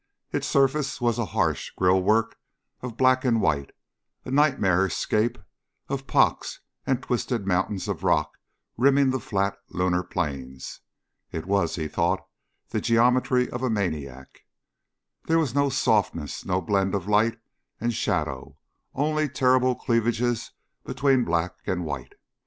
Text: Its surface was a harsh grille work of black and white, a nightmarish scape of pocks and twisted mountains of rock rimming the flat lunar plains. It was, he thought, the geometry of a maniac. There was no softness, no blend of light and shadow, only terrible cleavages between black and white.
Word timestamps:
Its 0.31 0.47
surface 0.47 0.99
was 0.99 1.19
a 1.19 1.25
harsh 1.27 1.69
grille 1.77 2.01
work 2.01 2.39
of 2.81 2.97
black 2.97 3.23
and 3.23 3.39
white, 3.39 3.71
a 4.25 4.31
nightmarish 4.31 4.95
scape 4.95 5.37
of 5.89 6.07
pocks 6.07 6.59
and 6.87 7.03
twisted 7.03 7.45
mountains 7.45 7.87
of 7.87 8.01
rock 8.03 8.39
rimming 8.77 9.11
the 9.11 9.19
flat 9.19 9.59
lunar 9.69 10.01
plains. 10.01 10.79
It 11.31 11.45
was, 11.45 11.75
he 11.75 11.87
thought, 11.87 12.27
the 12.69 12.81
geometry 12.81 13.47
of 13.51 13.61
a 13.61 13.69
maniac. 13.69 14.41
There 15.27 15.37
was 15.37 15.53
no 15.53 15.69
softness, 15.69 16.45
no 16.47 16.61
blend 16.61 16.95
of 16.95 17.07
light 17.07 17.37
and 17.79 17.93
shadow, 17.93 18.57
only 18.95 19.29
terrible 19.29 19.75
cleavages 19.75 20.51
between 20.83 21.25
black 21.25 21.57
and 21.67 21.85
white. 21.85 22.13